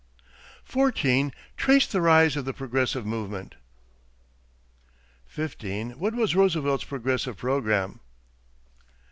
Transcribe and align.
14. 0.63 1.31
Trace 1.57 1.85
the 1.85 2.01
rise 2.01 2.35
of 2.35 2.43
the 2.43 2.53
Progressive 2.55 3.05
movement. 3.05 3.53
15. 5.27 5.91
What 5.99 6.15
was 6.15 6.35
Roosevelt's 6.35 6.83
progressive 6.85 7.37
program? 7.37 7.99
16. 8.87 8.89